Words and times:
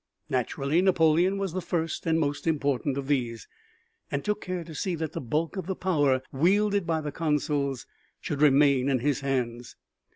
Naturally 0.31 0.81
Napoleon 0.81 1.37
was 1.37 1.53
the 1.53 1.61
first 1.61 2.07
and 2.07 2.19
most 2.19 2.47
important 2.47 2.97
of 2.97 3.05
these, 3.05 3.47
and 4.09 4.25
took 4.25 4.41
care 4.41 4.63
to 4.63 4.73
see 4.73 4.95
that 4.95 5.11
the 5.13 5.21
bulk 5.21 5.57
of 5.57 5.67
the 5.67 5.75
power 5.75 6.23
wielded 6.31 6.87
by 6.87 7.01
the 7.01 7.11
consuls 7.11 7.85
should 8.19 8.41
remain 8.41 8.89
in 8.89 8.97
his 8.97 9.19
hands. 9.19 9.75